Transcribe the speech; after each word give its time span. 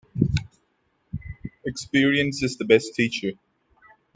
Experience 1.63 2.41
is 2.41 2.57
the 2.57 2.65
best 2.65 2.95
teacher. 2.95 3.33